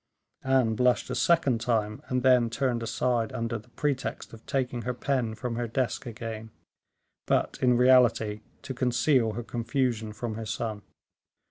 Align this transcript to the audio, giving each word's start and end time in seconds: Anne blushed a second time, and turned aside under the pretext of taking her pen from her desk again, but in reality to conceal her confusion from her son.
Anne 0.43 0.73
blushed 0.73 1.11
a 1.11 1.13
second 1.13 1.61
time, 1.61 2.01
and 2.07 2.51
turned 2.51 2.81
aside 2.81 3.31
under 3.33 3.59
the 3.59 3.69
pretext 3.69 4.33
of 4.33 4.43
taking 4.47 4.81
her 4.81 4.95
pen 4.95 5.35
from 5.35 5.57
her 5.57 5.67
desk 5.67 6.07
again, 6.07 6.49
but 7.27 7.59
in 7.61 7.77
reality 7.77 8.41
to 8.63 8.73
conceal 8.73 9.33
her 9.33 9.43
confusion 9.43 10.11
from 10.11 10.33
her 10.33 10.45
son. 10.47 10.81